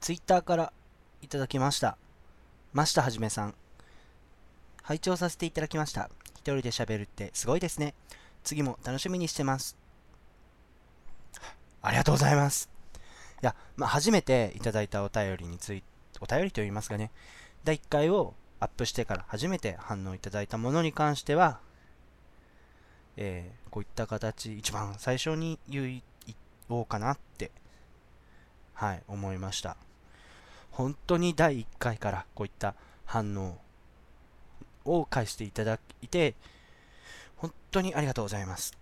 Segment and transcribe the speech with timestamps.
[0.00, 0.72] ツイッターから
[1.22, 1.96] いただきました。
[2.72, 3.54] ましたはじめさん。
[4.82, 6.10] 拝聴させていただきました。
[6.36, 7.94] 一人で喋るってすごいですね。
[8.42, 9.76] 次も楽しみにしてます。
[11.82, 12.70] ありがとうございます。
[13.42, 15.86] いや、まあ、初めていただいたお便りについて、
[16.20, 17.10] お便りと言いますかね。
[17.64, 21.60] 第1回をアップしてから初めて反応いただいたものに関しては、
[23.16, 26.02] えーこういった形、一番最初に言
[26.68, 27.52] おうかなって、
[28.74, 29.76] はい、思いました。
[30.70, 32.74] 本当に第1回からこういった
[33.04, 33.58] 反応
[34.84, 36.34] を返していただいて、
[37.36, 38.76] 本当にありがとうございます。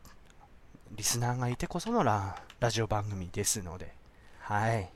[0.93, 3.95] リスナーがいてこそのララジオ番組ですので、
[4.41, 4.91] はい。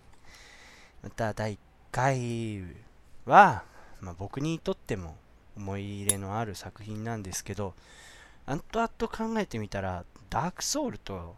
[1.02, 1.58] また第1
[1.90, 2.62] 回
[3.26, 3.64] は、
[4.00, 5.16] まあ、僕にとっても
[5.56, 7.74] 思い入れのある作品なんですけど、
[8.46, 11.36] 後々考えてみたら、ダークソウルと、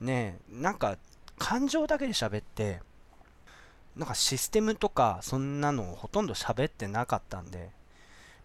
[0.00, 0.98] ね、なんか
[1.38, 2.80] 感情だけで喋って、
[3.96, 7.70] なんかシステムとかそんなのをほとんど喋ってなかったんで、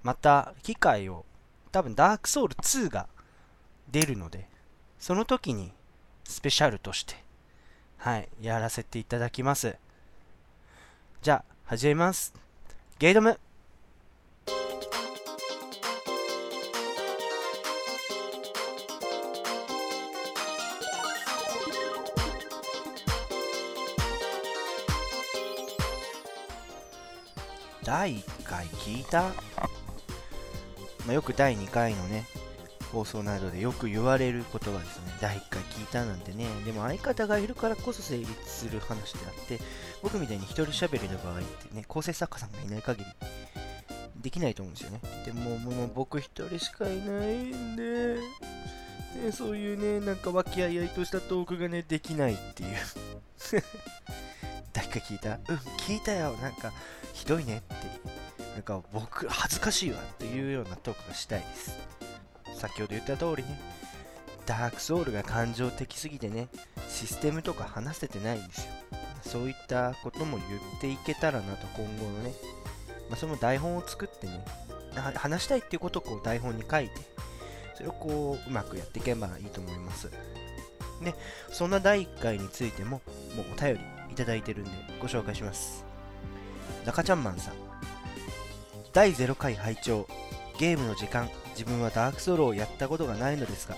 [0.01, 1.25] また機会を、
[1.71, 3.07] 多分ダークソウル2が
[3.91, 4.47] 出るので、
[4.99, 5.71] その時に
[6.23, 7.15] スペシャルとして、
[7.97, 9.75] はい、やらせていただきます。
[11.21, 12.33] じゃあ、始めます。
[12.97, 13.39] ゲイドム
[27.91, 29.33] 第1回聞いた、ま
[31.09, 32.25] あ、よく第2回のね
[32.93, 39.59] 放送などでよく言われる言葉ですね第1回聞いたなんてねでも相方がいるからこそ成立する話であって
[40.01, 43.05] 僕みたいに一人喋りの場合ってね構成作家さんがいない限り
[44.21, 45.01] できないと思うんですよね。
[45.25, 48.19] でももう僕一人しかいないんで、
[49.25, 52.69] ね、そういうねなんか和気あいあいとしたトークがねできないっていう。
[54.71, 55.31] 第1回聞いた？
[55.31, 56.37] うん聞いたよ。
[56.37, 56.71] なんか
[57.21, 57.75] ひどいねって。
[58.53, 61.77] なんか僕恥ずかしいわっていうようなトークがしたいです。
[62.57, 63.59] 先ほど言った通りね
[64.45, 66.49] ダークソウルが感情的すぎてね
[66.89, 68.71] システムとか話せてないんですよ。
[69.21, 72.33] そういったことも言っていけたらなと今後のね、
[73.09, 74.43] まあ、その台本を作ってね
[75.15, 76.93] 話したいっていうことをこう台本に書いて
[77.75, 80.09] それをこううまくやっていけばいいと思います。
[81.03, 81.13] で
[81.51, 83.01] そんな第1回についても
[83.35, 83.81] もうお便り
[84.11, 85.90] いただいてるんでご紹介します。
[86.85, 87.53] 中ちゃんマンさん。
[88.93, 90.07] 第0回拝聴。
[90.57, 91.29] ゲームの時間。
[91.51, 93.75] 自分はダークソウルをやったことがないのですが。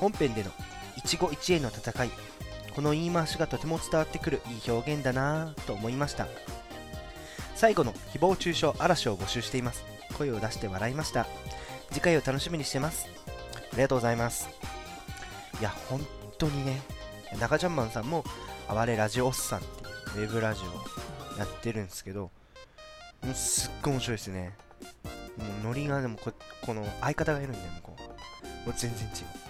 [0.00, 0.50] 本編での。
[0.96, 2.10] 一期一会の戦い。
[2.74, 4.40] この言い回しがとても伝わってくる。
[4.48, 6.26] いい表現だなぁと思いました。
[7.54, 7.92] 最後の。
[8.12, 9.84] 誹謗中傷嵐を募集しています。
[10.16, 11.26] 声を出して笑いました。
[11.90, 13.06] 次回を楽しみにしてます。
[13.72, 14.48] ありがとうございます。
[15.60, 16.00] いや本
[16.38, 16.80] 当にね。
[17.40, 18.24] 中ちゃんマンさんも。
[18.68, 19.60] 哀れラジオおっさん。
[19.60, 19.68] って
[20.20, 21.05] ウェブラジオ。
[21.38, 22.30] やってるんですけど
[23.22, 24.54] もうすっごい面白いですね。
[25.36, 26.32] もうノリがでもこ
[26.62, 28.00] この相方がいるんでもうこう
[28.66, 29.24] もう全然違う。
[29.24, 29.46] う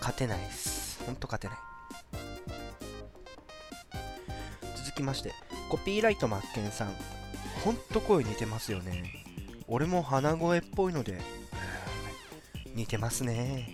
[0.00, 1.02] 勝てないです。
[1.04, 1.56] ほんと勝てない。
[4.76, 5.32] 続きまして
[5.68, 6.94] コピーライトマッケンさん。
[7.64, 9.24] ほんと声似てますよね。
[9.68, 11.20] 俺も鼻声っぽいので、
[12.74, 13.68] 似てますね。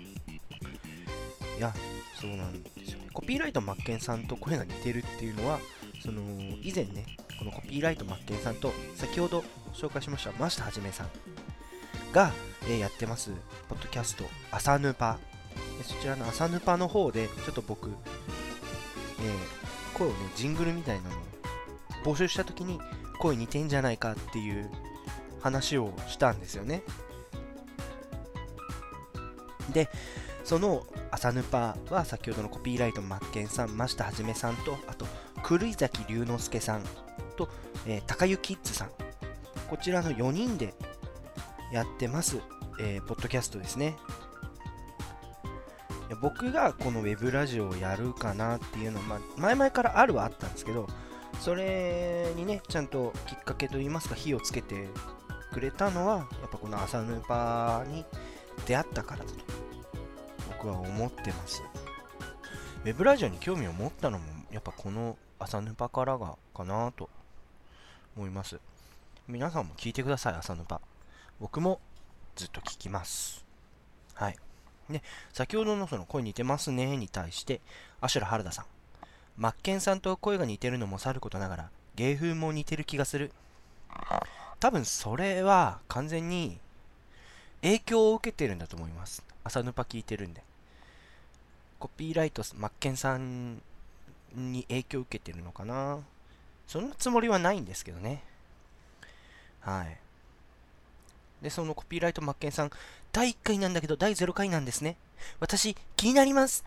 [1.56, 1.72] いや
[2.20, 2.98] そうなんですよ。
[2.98, 5.58] ねコピーライトマッケンさんと声が似てるっていうのは
[6.02, 6.20] その
[6.62, 7.06] 以前ね
[7.38, 11.08] このコピーライトマッケンさんと先ほど紹介しました真下はじめさん
[12.12, 12.32] が、
[12.68, 13.30] えやってます
[13.68, 15.18] ポッドキャスト朝ヌパ。
[15.82, 21.20] そちらの朝ヌパの方でちょっと僕、えー声をねジングルみたいなのを
[22.04, 22.78] 募集した時に
[23.18, 24.70] 声似てんじゃないかっていう
[25.40, 26.82] 話をしたんですよね。
[29.72, 29.88] で
[30.44, 35.06] その朝ヌパは先ほどのコピーライトマッケンさん真下はじめさんとあと
[35.48, 36.84] 狂崎龍之介さん
[37.36, 37.48] と、
[37.86, 38.90] えー、高湯キッズさん。
[39.68, 40.74] こちらの4人で
[41.72, 42.38] やってます、
[42.80, 43.96] えーポッドキャストですね。
[46.20, 50.86] 僕がこのウェブラジオをやるかなっていうのは、まあ、前々からあるはあったんですけど
[51.40, 54.88] それにねちゃんときっかけといいますか火をつけて
[55.52, 58.04] くれたのはやっぱこの朝ヌパに
[58.66, 59.38] 出会ったからだと
[60.48, 61.62] 僕は思ってます。
[62.84, 67.10] ウェブラジオに興味を持ったのもやっぱこの朝ヌパからがかなと
[68.16, 68.58] 思います。
[69.28, 70.80] 皆さんも聞いてください朝ヌパ
[71.40, 71.80] 僕も
[72.36, 73.44] ずっと聞きます。
[74.14, 74.36] はい。
[74.88, 75.02] ね
[75.32, 77.60] 先ほどのその声似てますねに対して
[78.00, 78.64] アシュラ原田さん。
[79.36, 83.32] マッケンさんと声が似てるのもさることながら芸風も似てる気がする。
[84.60, 86.58] 多分それは完全に
[87.62, 89.22] 影響を受けてるんだと思います。
[89.44, 90.42] 朝ヌパ聞いてるんで。
[91.78, 93.60] コピーライトマッケンさん
[94.34, 95.98] に影響を受けてるのかな。
[96.66, 98.22] そんなつもりはないんですけどね。
[99.60, 99.98] はい。
[101.42, 102.70] で、そのコピーライトマッケンさん、
[103.12, 104.96] 第1回なんだけど第0回なんですね。
[105.40, 106.64] 私、気になります。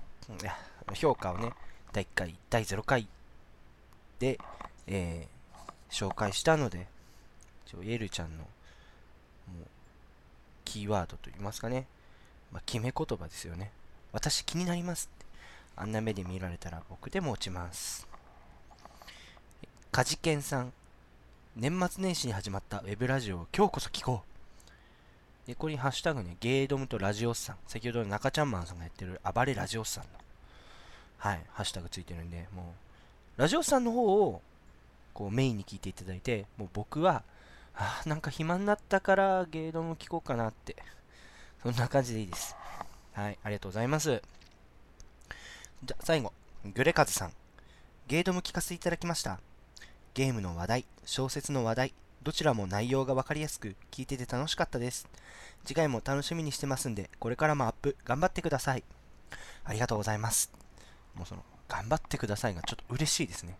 [0.93, 1.53] 評価をね、
[1.91, 3.07] 第1回、第0回
[4.19, 4.39] で、
[4.87, 6.87] えー、紹介したので、
[7.65, 9.67] ちょエルちゃんの、もう、
[10.65, 11.87] キーワードといいますかね、
[12.51, 13.71] まあ、決め言葉ですよね。
[14.11, 15.09] 私気になります。
[15.75, 18.08] あんな目で見られたら僕でも落ちます。
[19.91, 20.71] カジケンさん。
[21.55, 25.47] 年末年始に始まったウェブラジオを今日こそ聞こう。
[25.47, 27.55] で、これにハッシュタグね、ゲードムとラジオスさん。
[27.65, 30.09] 先ほどの中ちゃんマンさんがやってる暴れラジオスさんの、
[31.17, 32.75] はい、ハッシュタグついてるんで、も
[33.37, 34.43] う、ラジオスさんの方を、
[35.15, 37.23] こうメインに聞いていただいて、もう僕は、
[37.73, 40.75] あなんか暇になったからゲードム聞こうかなって、
[41.63, 42.55] そんな感じでいいです。
[43.13, 44.21] はい、ありがとうございます。
[45.83, 46.31] じゃ、最後、
[46.75, 47.33] グレカズさん。
[48.07, 49.39] ゲードム聞かせていただきました。
[50.19, 51.93] ゲームの話題、小説の話題、
[52.23, 55.07] どちらも内容がわかりやすく、聞いてて楽しかったです。
[55.63, 58.83] 次回も楽しみにしてますんで、これからもアップ、頑張ってください。
[59.63, 60.51] ありがとうございます。
[61.15, 63.57] もうその、頑張ってくださいがちょっと嬉しいですね。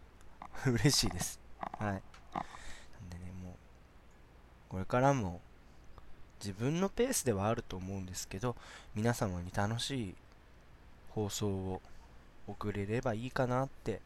[0.64, 1.38] 嬉しいです。
[1.60, 1.82] はい。
[1.82, 3.54] なんでね、もう、
[4.70, 5.42] これからも、
[6.40, 8.56] 自分のペースではあると思うんですけど、
[8.94, 10.14] 皆様に楽しい
[11.10, 11.82] 放送を
[12.46, 14.00] 送れればいいかなって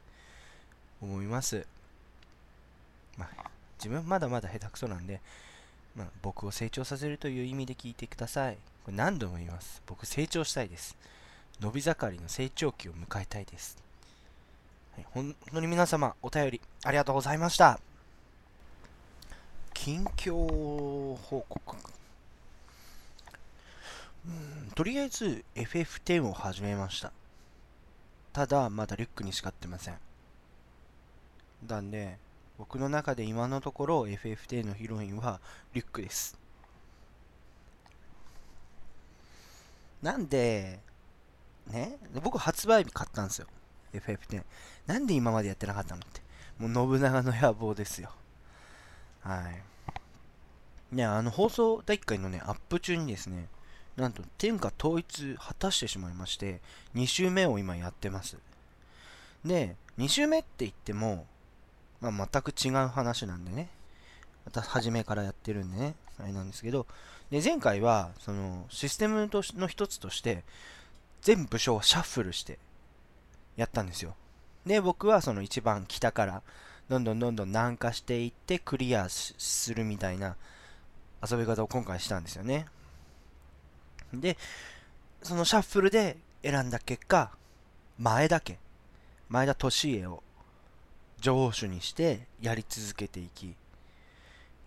[1.00, 1.64] 思います。
[3.16, 5.20] まあ、自分まだまだ下手くそなんで、
[5.96, 8.56] まあ、僕を成長させるという意味で聞いてください。
[8.84, 9.82] これ何度も言います。
[9.86, 10.96] 僕成長したいです。
[11.60, 13.76] 伸び盛りの成長期を迎えたいです。
[14.94, 17.78] はい、本当に皆様、お便りありがとうございました。
[19.74, 21.76] 近況報告。
[24.26, 27.12] うんとりあえず FF10 を始めました。
[28.32, 29.98] ただ、まだリュックにしかってません。
[31.66, 32.16] なんで、
[32.58, 35.40] 僕の中で今のところ FF10 のヒロインは
[35.74, 36.38] リュックです。
[40.02, 40.80] なんで、
[41.68, 43.46] ね、僕発売日買ったんですよ。
[43.94, 44.42] FF10。
[44.86, 46.20] なんで今までやってなかったのって。
[46.58, 48.10] もう信長の野望ですよ。
[49.20, 50.94] はい。
[50.94, 53.48] ね、あの放送第1回のね、アップ中にですね、
[53.96, 56.60] なんと天下統一果たしてしまいまして、
[56.94, 58.36] 2週目を今やってます。
[59.44, 61.26] で、2週目って言っても、
[62.10, 63.68] まあ、全く違う話なんでね。
[64.44, 65.94] また初めからやってるんでね。
[66.18, 66.86] あれなんですけど、
[67.30, 70.44] で、前回は、その、システムとの一つとして、
[71.22, 72.58] 全部署をシャッフルして
[73.56, 74.14] やったんですよ。
[74.66, 76.42] で、僕はその一番北から、
[76.88, 80.36] どんどんどんどん南下していってクリアするみたいな
[81.26, 82.66] 遊び方を今回したんですよね。
[84.12, 84.36] で、
[85.22, 87.30] そのシャッフルで選んだ結果、
[87.98, 88.58] 前田家、
[89.28, 90.22] 前田利家を
[91.22, 93.54] 城主にしてやり続けていき、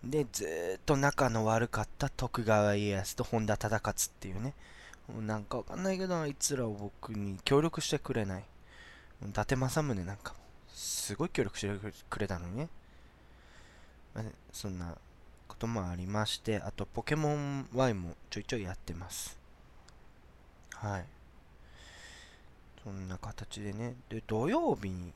[0.02, 4.54] で、ずっと仲の悪かった徳川家康と本田忠勝っていうね、
[5.20, 8.44] なんかわかんないけど、あいつらを僕に協力してくれない。
[9.24, 10.34] 伊達政宗なんか、
[10.68, 11.68] すごい協力して
[12.08, 12.68] くれたのにね。
[14.52, 14.96] そんな
[15.48, 19.38] こともありまして、あとポケモン Y もちょいちょいやってます。
[20.74, 21.04] はい。
[22.82, 23.94] そんな形でね。
[24.08, 25.12] で、土曜日に、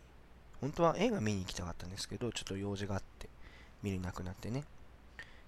[0.60, 3.28] 本当は映画見に行きたかったんですけど、ちょっと用事があって
[3.82, 4.64] 見れなくなってね。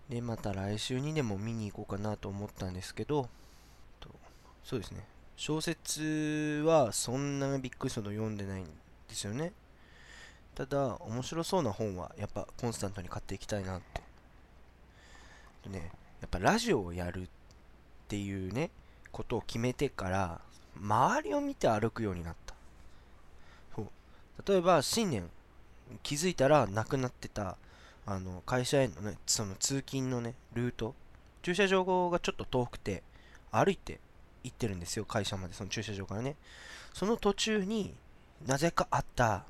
[0.08, 3.28] で、また来週にでも見に行こうかなと思ったんですけど、
[4.00, 4.08] と
[4.64, 5.06] そうですね。
[5.36, 8.70] 小説はそんなビッグスト読んでないんで
[9.14, 9.52] すよね。
[10.54, 14.02] ただ、面白そうな本はやっぱコンスタントに買っていきたいなって。
[15.64, 17.28] でね、やっぱラジオをやるっ
[18.08, 18.70] ていうね、
[19.10, 20.40] ことを決めてから、
[20.76, 22.41] 周りを見て歩くようになった。
[24.46, 25.30] 例えば、新年、
[26.02, 27.56] 気づいたらなくなってた、
[28.06, 30.94] あの、会社へのね、その通勤のね、ルート、
[31.42, 33.02] 駐車場がちょっと遠くて、
[33.50, 34.00] 歩いて
[34.44, 36.36] 行ってるんですよ、会社まで、その駐車場からね。
[36.94, 37.94] その途中に
[38.46, 39.44] なぜかあった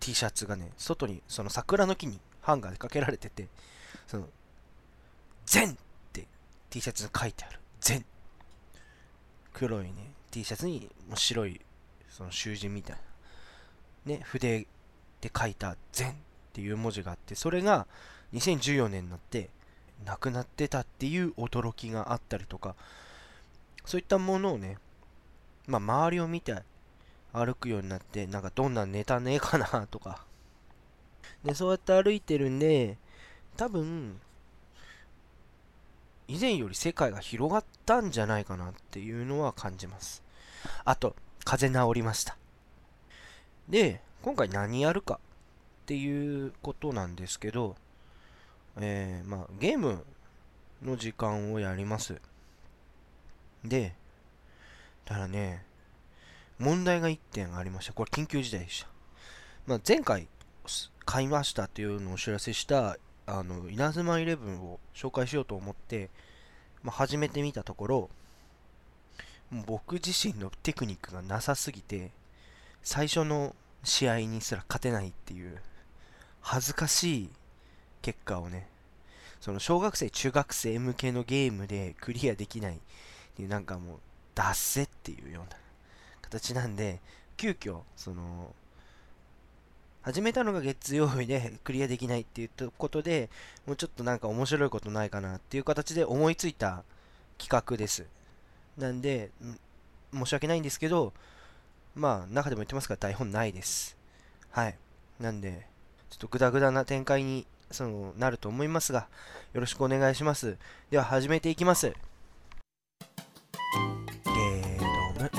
[0.00, 3.48] T シャツがね、外に、その桜の木にハンガーでかけられてて、
[4.06, 4.28] その、
[5.46, 5.76] 全っ
[6.12, 6.26] て
[6.70, 7.58] T シャツに書いてある。
[7.80, 8.04] 全。
[9.52, 11.60] 黒いね、T シャツに白い、
[12.18, 12.96] その囚人みたい
[14.06, 14.16] な。
[14.16, 14.66] ね、筆
[15.20, 16.14] で書いた全っ
[16.52, 17.86] ていう文字があって、それが
[18.34, 19.50] 2014年になって
[20.04, 22.74] なくなってたっていう驚きがあったりとか、
[23.84, 24.78] そういったものをね、
[25.68, 26.60] まあ、周りを見て
[27.32, 30.24] 歩くようになって、なんかどんなネタねえかなとか。
[31.44, 32.98] で、そうやって歩いてるんで、
[33.56, 34.20] 多分、
[36.26, 40.24] 以前より世界が広がったんじゃないかなっていうのは感じます。
[40.84, 41.14] あと、
[41.48, 42.36] 風邪治りました。
[43.70, 47.74] で、今回何やるかっていうことなんですけど、
[48.78, 50.04] えー、まあ、ゲーム
[50.82, 52.20] の時間をやります。
[53.64, 53.94] で、
[55.06, 55.64] だからね、
[56.58, 57.94] 問題が1点ありました。
[57.94, 58.88] これ緊急事態でした。
[59.66, 60.28] まあ、前回
[61.06, 66.10] 買いましたっていうのをお知らせしたあの稲妻イレブンを紹介しようと思って、
[66.82, 68.10] まあ、始めてみたところ
[69.50, 72.10] 僕自身のテクニックがなさすぎて
[72.82, 75.58] 最初の試合にすら勝てないっていう
[76.40, 77.30] 恥ずかしい
[78.02, 78.66] 結果をね
[79.40, 82.78] その小学生中学生向けのゲームでクリアできないっ
[83.36, 83.98] ていうなんかもう
[84.34, 85.56] 脱せっていうような
[86.22, 87.00] 形なんで
[87.36, 88.52] 急遽その
[90.02, 93.30] 始めたのが月曜日で クリアできないっていうことで
[93.66, 96.82] もうちょっとなんか面白いことないかなっていう形で思いついた
[97.38, 98.06] 企画です。
[98.78, 99.30] なんで
[100.14, 101.12] 申し訳ないんですけど
[101.94, 103.96] まあ中でも言ってますから台本ないです。
[104.50, 104.76] はい。
[105.18, 105.66] なんで
[106.10, 109.08] ちょっとグダグダな展開にそのなると思いますが
[109.52, 110.56] よろしくお願いします。
[110.90, 111.88] では始めていきます。
[111.88, 114.78] ゲー
[115.18, 115.30] ドム。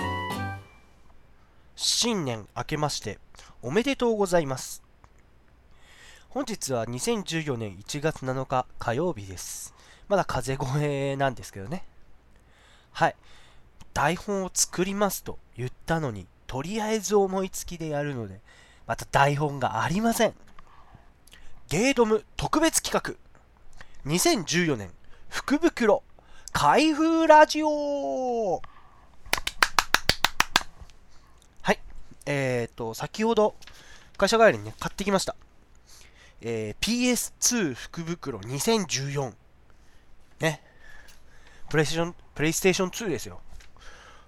[1.75, 3.19] 新年明けまして
[3.61, 4.83] おめでとうございます。
[6.29, 9.73] 本日は2014年1月7日火曜日です。
[10.09, 11.85] まだ風邪声なんですけどね。
[12.91, 13.15] はい
[13.93, 18.39] 台本を作りますと言ったのにとりあえず思いつきでやるので
[18.87, 20.33] また台本がありません
[21.67, 23.17] ゲードム特別企
[24.05, 24.91] 画2014年
[25.29, 26.03] 福袋
[26.51, 28.61] 開封ラジオ
[31.61, 31.79] はい。
[32.25, 33.55] えっ、ー、と、先ほど
[34.17, 35.35] 会社帰りにね、買ってきました。
[36.41, 39.33] えー、PS2 福袋2014。
[40.39, 40.63] ね。
[41.69, 43.41] プレイステーション、プレイステーション2ですよ。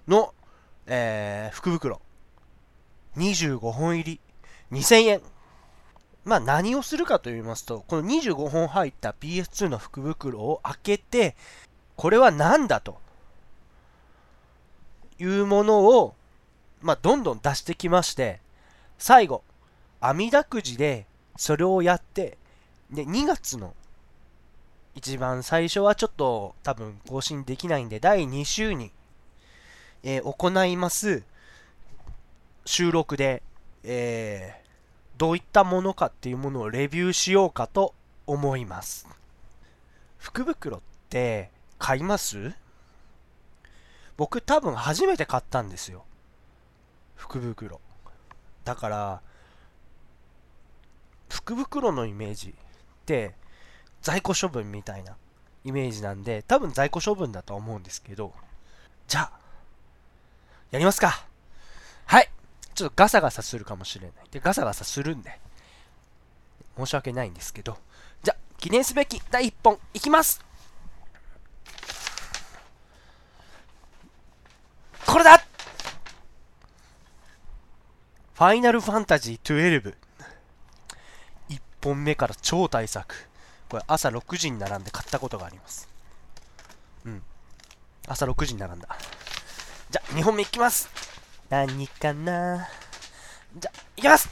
[0.06, 0.32] の、
[0.86, 2.00] えー、福袋。
[3.16, 4.20] 25本入り。
[4.70, 5.20] 2000円。
[6.24, 11.34] まあ何をするかと言いますと、この25本入った PS2 の福袋を開けて、
[11.96, 13.00] これは何だと
[15.18, 16.14] いうものを、
[16.80, 18.40] まあ、どんどん出してきまして、
[18.98, 19.42] 最後、
[20.00, 21.06] 網だくじで
[21.36, 22.38] それをやって、
[22.90, 23.74] で、2月の
[24.94, 28.92] 一番最初はちょっと多分更新できないんで、第2週に、
[30.02, 31.22] えー、行います
[32.64, 33.42] 収録で、
[33.84, 37.94] えー、どういったものかっていうものをレビューしようかと
[38.26, 39.08] 思います。
[40.18, 42.52] 福袋って買います？
[44.16, 46.04] 僕多分初めて買ったんですよ。
[47.16, 47.80] 福袋。
[48.64, 49.20] だから、
[51.28, 52.52] 福袋のイメージっ
[53.06, 53.34] て
[54.02, 55.16] 在庫処分みたいな
[55.64, 58.32] イメージなんで、多分在庫処分だと思うんですけど、
[59.08, 59.32] じゃあ、
[60.70, 61.24] やりますか。
[62.06, 62.28] はい。
[62.74, 64.12] ちょっとガサガサするかもしれない。
[64.30, 65.38] で、ガサガサするんで、
[66.76, 67.78] 申し訳ないんですけど、
[68.22, 70.44] じゃあ、記念すべき第1本いきます
[75.04, 75.38] これだ
[78.34, 79.94] ファイナルファンタジー12。
[81.50, 83.31] 1本目から超大作。
[83.72, 85.88] これ朝6時に並んで買ったことがあります。
[87.06, 87.22] うん。
[88.06, 88.86] 朝6時に並んだ。
[89.90, 90.90] じゃ、2本目いきます
[91.48, 92.68] 何かな
[93.56, 94.28] じゃ、いきます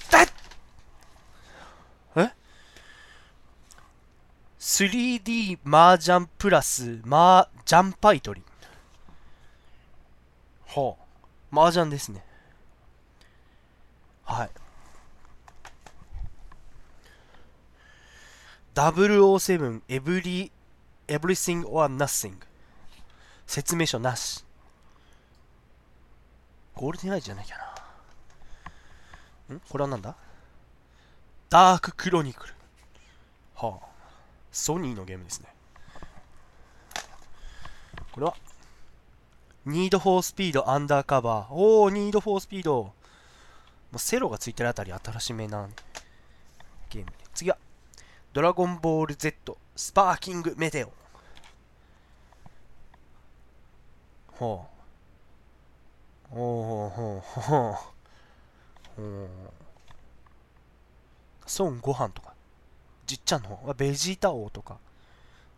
[2.17, 2.31] え
[4.59, 8.47] ?3D 麻雀プラス麻雀パイ取り。
[10.67, 10.97] は
[11.51, 11.59] あ。
[11.63, 12.23] 麻雀ですね。
[14.23, 14.51] はい。
[18.89, 20.51] 007 Every
[21.07, 22.37] Everything or Nothing
[23.47, 24.45] 説明書なし
[26.75, 27.59] ゴールデンアイじゃないか
[29.51, 29.57] な。
[29.57, 29.61] ん？
[29.69, 30.17] これはなんだ？
[31.51, 32.55] ダーククロニクル。
[33.57, 33.87] はあ。
[34.51, 35.49] ソニーのゲームですね。
[38.13, 38.35] これは、
[39.67, 41.53] ニードフォースピードアンダーカバー。
[41.53, 42.83] おー、ニードフォースピード。
[42.83, 42.95] も
[43.95, 45.69] うセロがついてるあたり新しめな
[46.89, 47.13] ゲーム。
[47.35, 47.59] 次は、
[48.33, 50.93] ドラゴンボール Z スパーキングメテオ。
[54.29, 54.67] ほ
[56.31, 56.35] う。
[56.35, 59.03] ほうほうほうほう。
[59.03, 59.29] ほう。
[61.59, 62.35] 孫悟飯とか。
[63.05, 64.79] じっちゃんの方ベジータ王とか。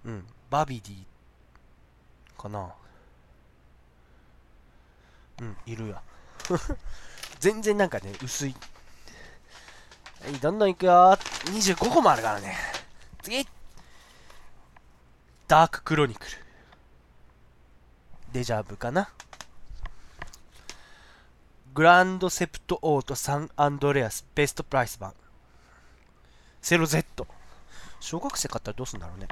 [0.06, 2.72] うんバビディかな。
[5.42, 6.02] うんいるや。
[7.38, 8.56] 全然なんかね薄い。
[10.22, 12.54] はいどんどんいくよ25個もあるからね
[13.22, 13.46] 次
[15.48, 16.30] ダーククロニクル
[18.32, 19.10] デジャブかな
[21.74, 25.14] グランドセプトオートサンアンドレアスベストプライス版。
[26.60, 27.26] セロ Z。
[27.98, 29.26] 小学生買ったらどうすんだろうね。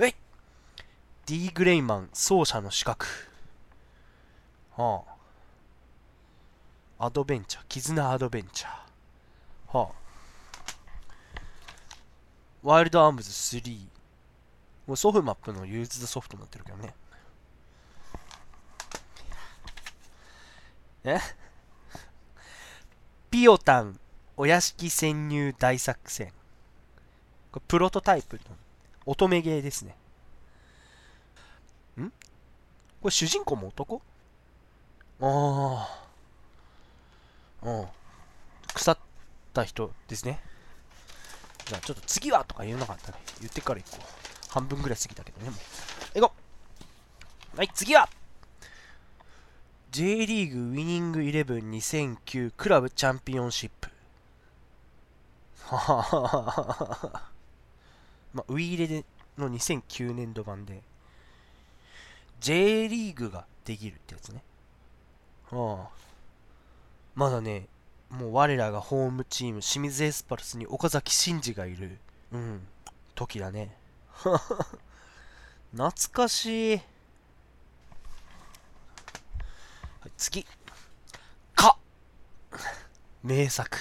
[0.00, 0.14] えい
[1.26, 3.06] !D グレイマン奏者ノ資格。
[4.76, 5.04] は
[6.98, 7.06] あ。
[7.06, 7.64] アドベンチャー。
[7.68, 8.83] 絆アドベンチャー。
[9.74, 9.94] はあ。
[12.62, 13.78] ワイルドアームズ3。
[14.86, 16.94] もうソフマップのユーズドソフトになってるけどね。
[21.04, 21.18] え？
[23.30, 23.98] ピオタン
[24.36, 26.32] お屋敷潜入大作戦。
[27.50, 28.42] これプロトタイプの
[29.04, 29.96] 乙女ゲーですね。
[31.98, 32.08] ん？
[33.02, 34.00] これ主人公も男？
[35.20, 35.88] あ
[37.62, 37.68] あ。
[37.68, 37.86] うん。
[38.72, 38.98] 腐っ
[39.54, 40.40] た人ですね。
[41.64, 43.18] じゃあちょっと次はとか言うなかったね。
[43.40, 44.52] 言ってから行こう。
[44.52, 46.20] 半分ぐらい過ぎたけどね、もう。
[46.20, 46.34] 行こ
[47.54, 48.08] うはい、次は
[49.92, 53.88] J リーグウィニングイレブン2009クラブチャンピオンシップ。
[55.66, 57.22] はははは
[58.34, 59.04] まあ、ウィーレで
[59.38, 60.82] の2009年度版で、
[62.40, 64.42] J リーグができるってやつね。
[65.50, 66.04] はあ。
[67.14, 67.68] まだね、
[68.10, 71.98] もう我らがホームチーム、清水エスパルスに岡崎慎司がいる、
[72.32, 72.66] うん、
[73.14, 73.76] 時だね。
[75.72, 76.76] 懐かしい。
[76.76, 76.82] は
[80.06, 80.46] い、次。
[81.54, 81.78] か
[83.22, 83.76] 名作。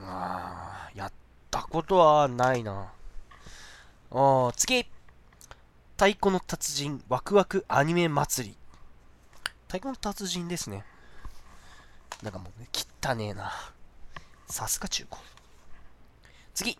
[0.00, 1.12] あーやっ
[1.50, 2.92] たことはないな。
[4.10, 4.84] あー次
[5.96, 8.56] 太鼓の達人ワクワクアニメ祭り。
[9.66, 10.84] 太鼓の達人ですね。
[12.22, 13.52] なんかもうね、汚ねえな。
[14.48, 15.20] さすが中古。
[16.54, 16.78] 次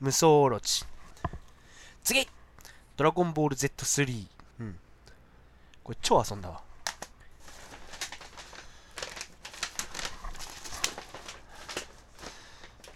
[0.00, 0.84] 無双オロチ。
[2.02, 2.26] 次
[2.96, 4.26] ドラゴンボール Z3。
[4.60, 4.78] うん。
[5.82, 6.60] これ超遊んだわ。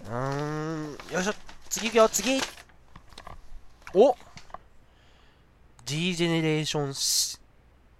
[0.04, 1.34] うーん、よいしょ。
[1.68, 2.40] 次行くよ、次
[3.94, 4.16] お
[5.84, 7.38] !G ジェネレーションシ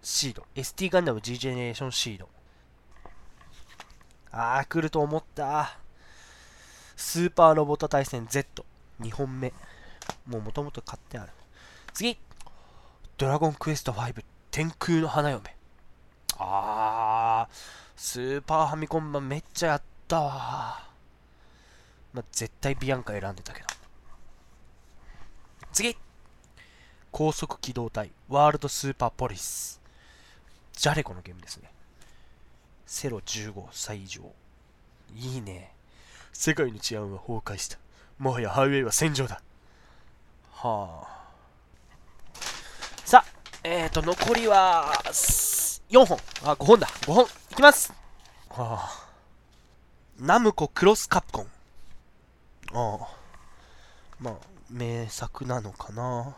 [0.02, 0.46] シード。
[0.54, 2.28] ST ガンダム G ジェネレーションシード。
[4.30, 5.78] あー、来ると思った。
[6.96, 8.64] スーパーロボット対戦 Z。
[9.00, 9.52] 2本目。
[10.26, 11.32] もう元々買ってある。
[11.94, 12.18] 次
[13.16, 15.56] ドラゴンクエスト5天空の花嫁。
[16.38, 17.54] あー、
[17.96, 20.88] スーパーファミコン版めっちゃやったわ。
[22.12, 23.66] まあ、絶対ビアンカ選んでたけど。
[25.72, 25.96] 次
[27.10, 29.80] 高速機動隊ワールドスーパーポリス。
[30.72, 31.70] ジャレコのゲームですね。
[32.88, 34.22] セロ15歳以上。
[35.14, 35.74] いいね。
[36.32, 37.78] 世界の治安は崩壊した。
[38.18, 39.42] もはやハイウェイは戦場だ。
[40.52, 42.40] はあ。
[43.04, 44.90] さあ、えーと、残りは、
[45.90, 46.18] 4本。
[46.42, 46.86] あ、5本だ。
[47.02, 47.26] 5本。
[47.50, 47.92] いきます。
[48.48, 49.08] はあ。
[50.18, 51.46] ナムコクロスカプコン。
[52.72, 53.16] ああ。
[54.18, 54.34] まあ、
[54.70, 56.34] 名作なのかな。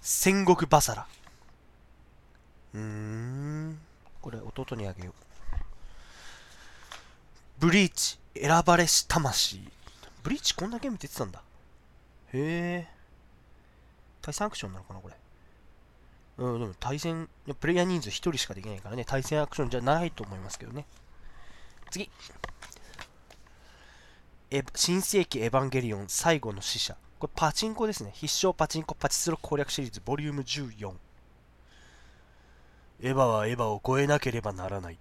[0.00, 1.06] 戦国バサラ。
[2.74, 3.80] うーん。
[4.20, 5.14] これ、弟にあげよう。
[7.58, 9.60] ブリーチ、選ばれし魂。
[10.22, 11.42] ブリーチこんなゲーム出てたんだ。
[12.32, 12.88] へえ。
[14.22, 15.14] 対戦アクションなのかな、これ。
[16.38, 17.28] うん、でも対戦、
[17.60, 20.86] プレイヤー人数1人しかできないからね、対戦アクションじゃないと思いますけどね。
[21.90, 22.10] 次。
[24.50, 26.96] エ新世紀エヴァンゲリオン最後の使者。
[27.18, 28.10] これパチンコですね。
[28.14, 30.94] 必勝パチンコパチスロ攻略シリーズボリューム14。
[33.02, 34.98] エヴァはエヴァを超えなければならない。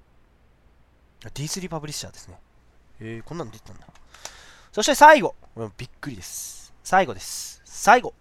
[1.22, 2.40] D3 パブリッシャーですね。
[3.02, 3.88] えー、こんなの出てたんだ。
[4.72, 5.36] そして最後。
[5.78, 6.74] びっくりです。
[6.84, 7.62] 最後です。
[7.66, 8.14] 最後。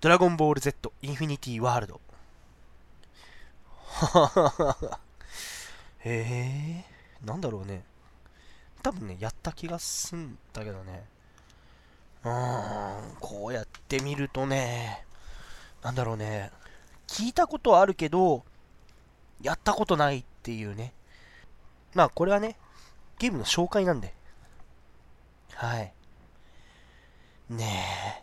[0.00, 2.00] ドラゴンボール Z インフィニティワールド。
[6.00, 6.84] へ
[7.20, 7.84] え、なんだろうね。
[8.82, 11.04] 多分ね、やった気がすんだけどね。
[12.24, 15.04] うーん、こうやって見るとね、
[15.82, 16.50] なんだろうね。
[17.10, 18.44] 聞いたことあるけど、
[19.42, 20.94] やったことないっていうね。
[21.92, 22.56] まあ、これはね、
[23.18, 24.14] ゲームの紹介なんで。
[25.54, 25.92] はい。
[27.48, 28.22] ね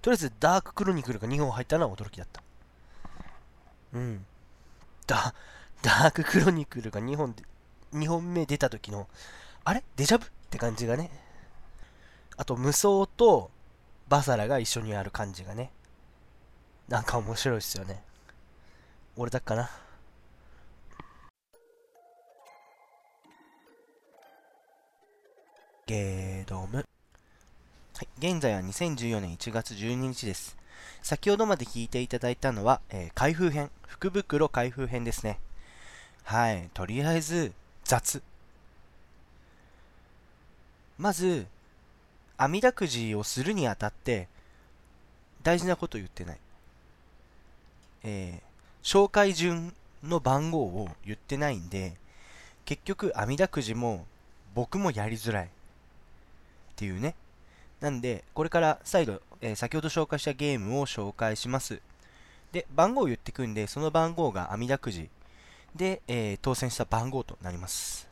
[0.00, 2.42] とりあえず、ダーククロニクルが2本入ったのは驚きだった。
[3.92, 4.24] うん。
[5.06, 5.34] ダ、
[5.82, 7.44] ダーククロニクルが2本で、
[7.92, 9.08] 2本目出た時の、
[9.62, 9.84] あれ？
[9.96, 11.10] デジャブって感じがね。
[12.38, 13.50] あと、無双と
[14.08, 15.70] バサラが一緒にある感じがね。
[16.88, 18.00] なんか面白いっすよね。
[19.16, 19.68] 俺だっかな。
[25.86, 26.76] ゲードム。
[26.78, 26.84] は
[28.02, 30.56] い、現在は2014年1月12日です。
[31.02, 35.40] 先ほどまで聞いていただいたのは、えー開封編、福袋開封編ですね。
[36.22, 37.52] はい、とりあえず、
[37.84, 38.22] 雑。
[40.98, 41.46] まず、
[42.36, 44.28] 網だくじをするにあたって、
[45.42, 46.38] 大事なこと言ってない。
[48.04, 48.46] えー
[48.82, 51.94] 紹介順の番号を言ってないんで、
[52.64, 54.06] 結局、網だくじも
[54.54, 55.46] 僕もやりづらい。
[55.46, 55.48] っ
[56.76, 57.16] ていうね。
[57.80, 61.80] なんで、これから再度、えー先ほど紹介したゲームを紹介します。
[62.52, 65.08] で、番号を言ってくんで、その番号が網だくじ
[65.74, 68.06] で、えー当選した番号となります。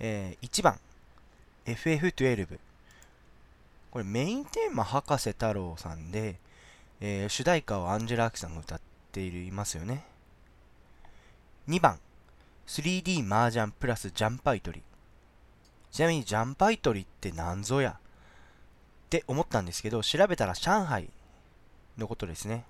[0.00, 0.78] えー1番、
[1.64, 2.58] FF12。
[3.90, 6.36] これメインテーマ、博士太郎さんで、
[7.04, 10.04] えー主題歌をアンジェラ・アキさんが歌っていますよね。
[11.68, 11.98] 2番、
[12.68, 14.84] 3D 麻雀プラスジャンパイトリ。
[15.90, 17.98] ちなみにジャンパイトリって何ぞや？
[17.98, 18.00] っ
[19.10, 21.10] て思ったんですけど、調べたら上海
[21.98, 22.64] のことですね。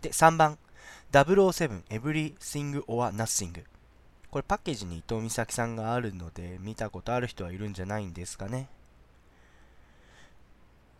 [0.00, 0.56] で、3番、
[1.12, 3.62] 007 Everything or Nothing。
[4.30, 8.70] これパッケージに伊藤美咲さんがあるので、見たことある人はいるんじゃないんですかね。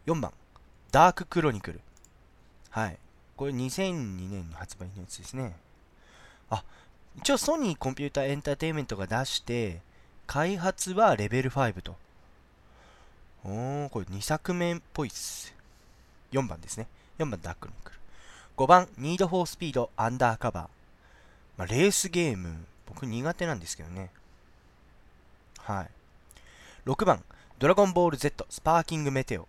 [0.05, 0.35] 4番、
[0.91, 1.81] ダーククロニクル。
[2.71, 2.99] はい。
[3.37, 5.55] これ2002年に発売のやつですね。
[6.51, 6.63] あ、
[7.17, 9.81] 一応ソニーコンピュータエンターテインメントが出して、
[10.27, 11.97] 開発はレベル5と。
[13.45, 15.55] おー、これ2作目っぽいっす。
[16.33, 16.87] 4番ですね。
[17.19, 17.99] 4番ダークロニクル。
[18.57, 20.69] 5番、ニードフォースピードアンダーカバー。
[21.57, 24.11] まあ、レースゲーム、僕苦手なんですけどね。
[25.59, 25.91] はい。
[26.87, 27.25] 6番、
[27.59, 29.49] ドラゴンボール Z スパーキングメテオ。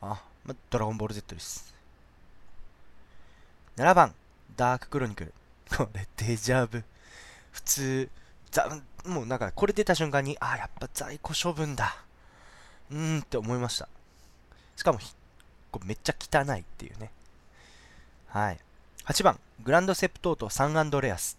[0.00, 1.74] あ、まあ、ドラゴンボール Z です。
[3.76, 4.14] 7番、
[4.56, 5.34] ダーククロニクル。
[5.76, 6.84] これ、デジャブ。
[7.52, 8.10] 普通、
[8.50, 8.68] ざ
[9.06, 11.96] もうなんか、これ出た瞬間に、あ、やっぱ在庫処分だ。
[12.90, 13.88] うーんって思いました。
[14.76, 15.14] しかもひ、
[15.70, 17.10] こめっちゃ汚いっていうね。
[18.28, 18.60] はい。
[19.06, 21.38] 8番、グランドセプトオートサンアンドレアス。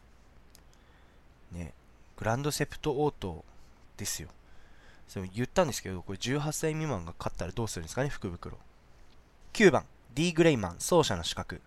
[1.51, 1.73] ね、
[2.17, 3.45] グランドセプトオート
[3.97, 4.29] ですよ。
[5.07, 8.57] それ言ったんですけど、これ18歳未満が勝ったらどうするんですかね、福袋。
[9.55, 11.61] 9番、D グレイマン、奏者の資格。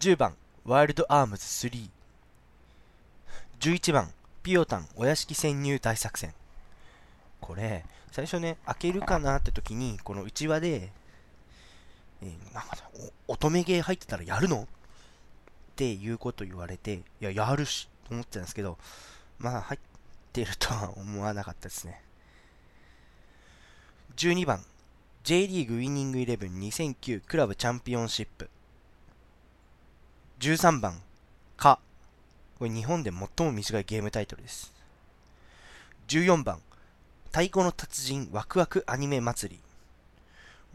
[0.00, 1.88] 10番、ワイルドアームズ3。
[3.60, 4.10] 11番、
[4.42, 6.34] ピオタン、お屋敷潜入大作戦。
[7.40, 10.90] これ、最初ね、開けるかなって時に、この内輪で、
[12.20, 12.76] えーなんか
[13.28, 14.62] 乙女ゲー入ってたらやるの？
[14.62, 14.66] っ
[15.76, 18.76] ていうこと言われて、いや、やるし、と思ってたんですけど、
[19.38, 19.80] まあ、入っ
[20.32, 22.02] てるとは思わなかったですね。
[24.16, 24.64] 12番、
[25.24, 28.50] J リーグウィニングイレブン2009クラブチャンピオンシップ。
[30.40, 31.00] 13番、
[31.56, 31.78] か。
[32.58, 34.74] これ日本で最も短いゲームタイトルです。
[36.08, 36.60] 14番、
[37.26, 39.60] 太鼓の達人ワクワクアニメ祭り。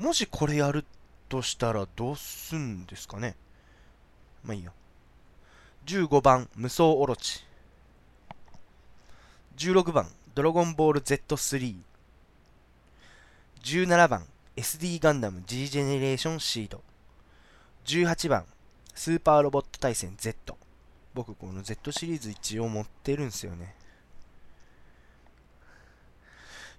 [0.01, 0.85] もしこれやる
[1.27, 3.35] としたらどうすんですかね
[4.45, 4.71] まあいいよ。
[5.87, 7.43] 15番、無双オロチ。
[9.57, 11.75] 16番、ドラゴンボール Z3。
[13.61, 14.25] 17番、
[14.57, 16.81] SD ガンダム G ジェネレーションシード。
[17.85, 18.43] 18番、
[18.95, 20.57] スーパーロボット対戦 Z。
[21.13, 23.75] 僕この Z シリーズ一応持ってるんすよね。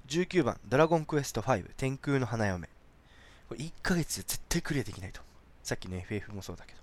[0.09, 2.69] 19番、ドラゴンクエスト5天空の花嫁。
[3.49, 5.21] これ1ヶ月で絶対クリアできないと。
[5.63, 6.81] さっきの FF もそうだけど。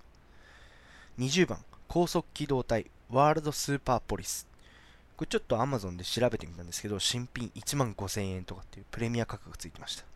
[1.18, 4.46] 20番、高速機動隊ワールドスーパーポリス。
[5.18, 10.15] これちょっと Amazon で調べてみたんですけど、新品1万5000円とかっていうプレミア価格がついてました。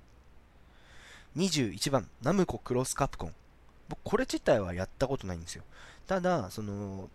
[1.36, 3.34] 21番、ナムコクロスカプコン。
[3.88, 5.64] 僕これ自体はやったことないんですよ。
[6.06, 7.08] ただ、その、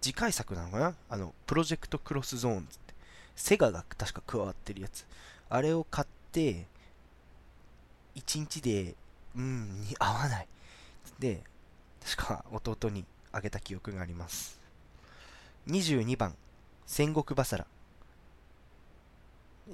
[0.00, 0.94] 次回作なのかな？
[1.08, 2.94] あの、プロジェクトクロスゾーンって、
[3.36, 5.04] セガが確か加わってるやつ。
[5.48, 6.66] あれを買って、
[8.16, 8.94] 1日で、
[9.36, 10.48] うん、に合わない。
[11.18, 11.42] で、
[12.04, 14.58] 確か弟にあげた記憶があります。
[15.68, 16.34] 22番、
[16.86, 17.66] 戦国バサラ。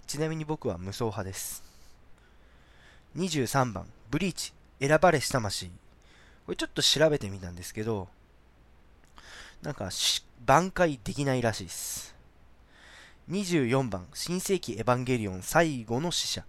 [0.06, 1.62] ちなみに僕は無双派です。
[3.16, 5.68] 23番、ブリーチ、選ばれし魂。
[6.44, 8.09] これちょっと調べてみたんですけど、
[9.62, 9.88] なんか、
[10.44, 12.14] 挽回できないらしいです。
[13.31, 16.44] 24番、新世紀エヴァンゲリオン最後の使者。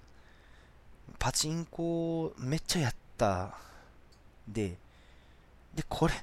[1.17, 3.55] パチンコめっちゃやった。
[4.47, 4.77] で、
[5.73, 6.13] で、これ、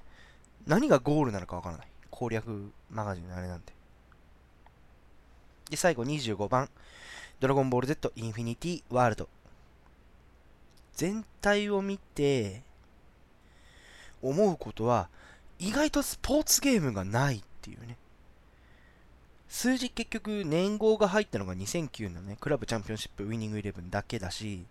[0.67, 1.87] 何がゴールなのかわからない。
[2.11, 3.73] 攻略マガジンのあれなんで。
[5.71, 6.69] で、最後25番、
[7.41, 9.29] ドラゴンボール Z インフィニティワールド。
[10.97, 12.63] 全体を見て、
[14.23, 15.09] 思うことは、
[15.59, 17.97] 意外とスポーツゲームがないっていうね。
[19.49, 24.65] 数字結局年号が入ったのが2009のね、クラブチャンピオンシップウィニングイレブンだけだし、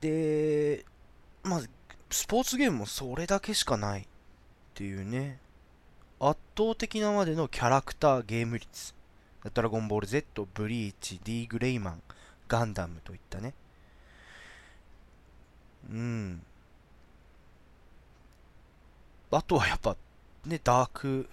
[0.00, 0.84] で、
[1.42, 1.62] まあ、
[2.10, 4.04] スポーツゲームもそれだけしかないっ
[4.74, 5.38] ていうね、
[6.18, 8.94] 圧倒的なまでのキャラクターゲーム率。
[9.52, 12.02] ドラゴンボール Z、ブリーチ、D グレイマン、
[12.48, 13.52] ガンダムといったね。
[15.90, 16.42] うん。
[19.30, 19.96] あとはやっぱ、
[20.46, 21.28] ね、ダーク、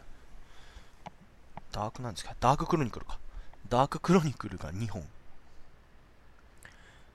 [1.72, 2.36] ダークなんですか？
[2.40, 3.18] ダーククロニクルか。
[3.70, 5.04] ダーククロニクルが2本。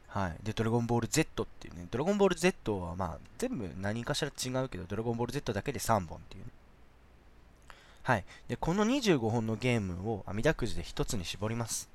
[0.08, 0.36] はい。
[0.42, 6.50] で、ドラゴンボール Z っていうね、ドラゴンボール Z はまあ、全部何かしら違うけど、ドラゴンボール Z だけで3本っていうね。
[8.02, 8.24] はい。
[8.48, 11.88] で、この25本のゲームを網だくじで1つに絞ります。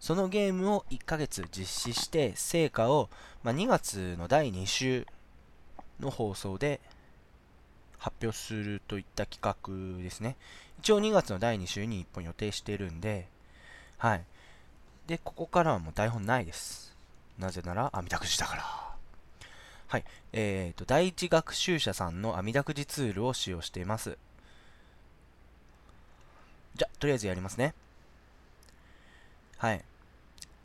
[0.00, 3.10] そのゲームを1ヶ月実施して、成果を、
[3.42, 5.06] まあ、2月の第2週
[6.00, 6.80] の放送で
[7.98, 9.40] 発表するといった企
[9.98, 10.36] 画ですね。
[10.80, 13.28] 一応2月の第2週に1本予定しているんで、
[13.98, 14.24] はい。
[15.06, 16.96] で、ここからはもう台本ないです。
[17.38, 18.90] なぜなら、網だくじだから。
[19.88, 20.04] はい。
[20.32, 24.16] えーと、第一学習者さんの網だくじツールを使用しています。
[26.76, 27.74] じゃ、とりあえずやりますね。
[29.58, 29.84] はい。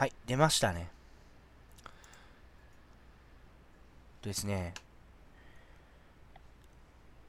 [0.00, 0.88] はい、出ましたね。
[4.22, 4.72] とですね。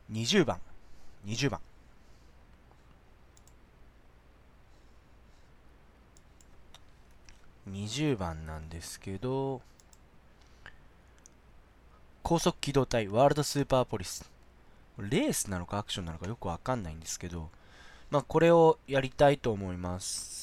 [0.10, 0.58] 20番。
[1.26, 1.60] 20番。
[7.70, 9.60] 20番なんですけど、
[12.24, 14.32] 高速機動隊ワールドスーパーポリス。
[14.98, 17.50] レースなのかアクションなのかよくわかんないんですけど、
[18.12, 20.41] まあこれをやりたいと思います。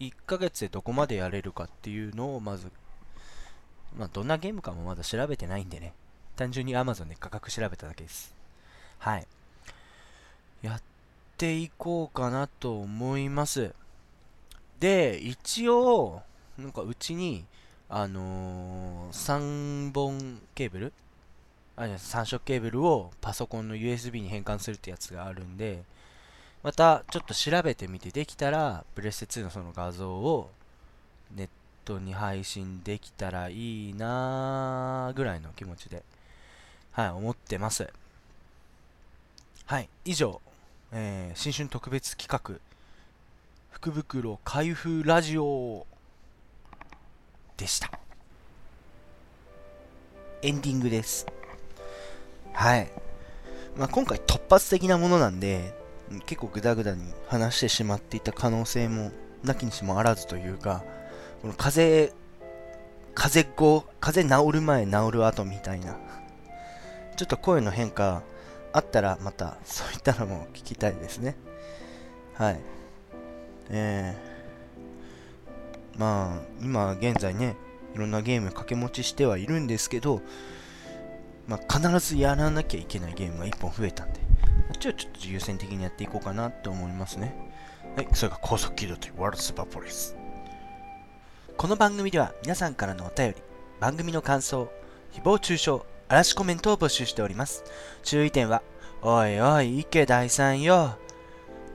[0.00, 2.70] 1ヶ月でどこまでやれるかっていうのをまず、
[3.96, 5.94] まあどんなゲームかもまだ調べてないんでね。
[6.36, 8.34] 単純に Amazon で価格調べただけです。
[8.98, 9.26] はい。
[10.62, 10.82] やっ
[11.38, 13.74] ていこうかなと思います。
[14.80, 16.22] で、一応、
[16.58, 17.46] なんかうちに、
[17.88, 20.92] あのー、3本ケーブル？
[21.76, 25.84] あ、3色ケーブルをパソコンの USB に変換するってやつがあるんで、
[26.66, 30.50] またちょっと調べてみてできたら、プレステ2のその画像を
[31.36, 31.48] ネッ
[31.84, 36.02] トに配信できたらいいなーぐらいの気持ちで、
[36.90, 37.88] はい、思ってます。
[39.66, 40.40] はい、以上、
[40.90, 42.58] えー新春特別企画、
[43.70, 45.86] 福袋開封ラジオ
[47.56, 47.92] でした。
[50.42, 51.28] エンディングです。
[52.52, 52.90] はい。
[53.76, 55.85] まあ、今回突発的なものなんで、
[56.26, 59.10] 結構グダグダに話してしまっていた可能性も
[59.42, 60.84] なきにしもあらずというか、
[61.42, 62.12] この風、
[63.14, 65.96] 風後、風治る前治る後みたいな、
[67.16, 68.22] ちょっと声の変化
[68.72, 71.36] あったらまたそういったのも聞きたいですね。
[72.34, 72.60] はい。
[73.70, 77.56] えー、まあ、今現在ね、
[77.94, 80.20] いろんなゲーム掛け持ちしてはいるんですけど、
[81.48, 84.20] まあ、必ずやらなきゃいけないゲームが1本増えたんで、
[84.76, 87.34] っちをちょっと優先的にやっていこうかなと思いますね。
[87.96, 90.16] はい、それが高速機動というワールドスーパーポリス。
[91.56, 93.36] この番組では皆さんからのお便り、
[93.80, 94.70] 番組の感想、
[95.12, 97.64] 誹謗中傷、嵐コメントを募集しております。
[98.02, 98.62] 注意点は、
[99.02, 100.98] おいおい、池大さんよ。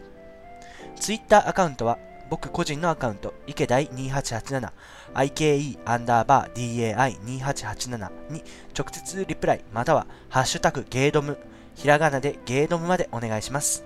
[0.99, 1.97] ツイッターアカウントは
[2.29, 4.71] 僕個人のアカウント、池大2887、
[5.13, 8.43] IKE アンダーバー DAI2887 に
[8.77, 11.37] 直接リプライまたはハッシュタグゲードム、
[11.75, 13.85] ひらがなでゲードムまでお願いします。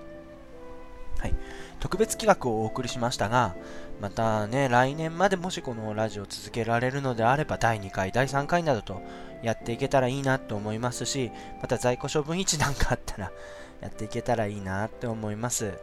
[1.20, 1.36] はい。
[1.80, 3.56] 特別企画をお送りしましたが、
[4.00, 9.02] またね、来年までもしこのラジオを続けられるのであれば、第2回、第3回などと
[9.42, 11.32] やっていけたらいいなと思いますし、
[11.62, 13.32] また在庫処分位置なんかあったら、
[13.82, 15.74] やっていけたらいいなって思います。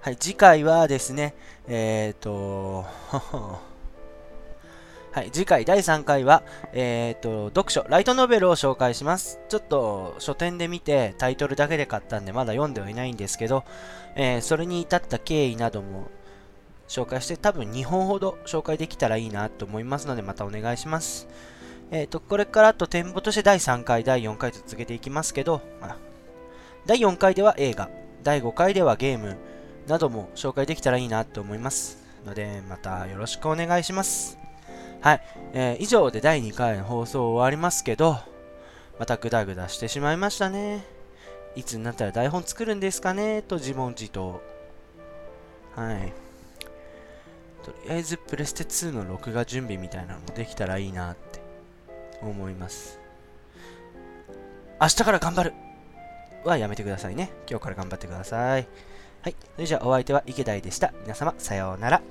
[0.00, 1.34] はい、次回はですね、
[1.68, 2.84] えっ、ー、と、
[5.12, 9.40] はい、次回第3回は、えっ、ー、と、読書、ライトノベルを紹介します。
[9.48, 13.64] ちょっと書店で見てタイトルだけで買ったんでまだ読んではいないんですけど、
[14.14, 16.08] えー、それに至った経緯なども
[16.92, 21.26] 紹介して多分2本ほど紹介できたらいいなと思いますのでまたお願いします。
[21.90, 25.62] えっ、ー、と、これからあと展望として第3回、第4回と続けていきますけど、
[26.84, 27.88] 第4回では映画、
[28.22, 29.38] 第5回ではゲーム
[29.86, 31.96] なども紹介できたらいいなと思います。
[32.26, 34.38] ので、またよろしくお願いします。
[35.00, 35.22] はい、
[35.54, 38.18] えー、以上で第2回の放送終わりますけど、
[38.98, 40.84] またグダグダしてしまいましたね。
[41.56, 44.42] いつになったら台本作るんですかねと自問自答。
[45.74, 46.21] はい。
[47.62, 51.40] とりあえずプレステ2の録画準備みたいなのもできたらいいなって
[52.20, 52.98] 思います。
[54.80, 55.52] 明日から頑張る
[56.44, 57.30] はやめてくださいね。
[57.48, 58.68] 今日から頑張ってください。
[59.22, 59.36] はい。
[59.54, 60.92] それじゃあお相手は池田でした。
[61.02, 62.02] 皆様、さようなら。